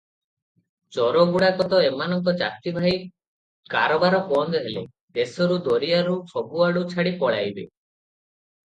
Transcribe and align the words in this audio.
ଚୋରଗୁଡ଼ାକ 0.95 1.67
ତ 1.73 1.81
ଏମାନଙ୍କ 1.89 2.33
ଜାତି 2.39 2.73
ଭାଇ, 2.79 2.95
କାରବାର 3.75 4.23
ବନ୍ଦ 4.33 4.65
ହେଲେ 4.65 4.85
ଦେଶରୁ 5.19 5.61
ଦରିଆରୁ 5.71 6.19
ସବୁଆଡୁ 6.35 6.87
ଛାଡ଼ି 6.97 7.15
ପଳାଇବେ। 7.23 7.71